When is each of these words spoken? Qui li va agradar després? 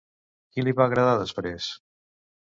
Qui 0.55 0.63
li 0.67 0.73
va 0.79 0.87
agradar 0.87 1.13
després? 1.21 1.69